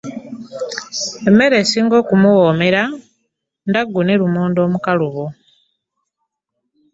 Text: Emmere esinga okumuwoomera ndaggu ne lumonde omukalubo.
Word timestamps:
Emmere 1.27 1.55
esinga 1.63 1.95
okumuwoomera 2.01 2.83
ndaggu 3.69 3.99
ne 4.03 4.15
lumonde 4.19 4.59
omukalubo. 4.67 5.25